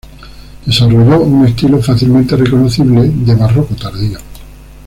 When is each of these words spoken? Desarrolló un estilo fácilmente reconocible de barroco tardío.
Desarrolló 0.65 1.19
un 1.21 1.45
estilo 1.45 1.79
fácilmente 1.79 2.35
reconocible 2.35 3.07
de 3.07 3.35
barroco 3.35 3.75
tardío. 3.75 4.17